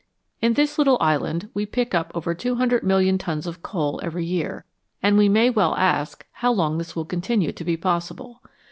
[0.41, 4.65] In this little island we pick up over 200,000,000 tons of coal every year,
[5.03, 8.41] and we may well ask how long this will continue to be possible.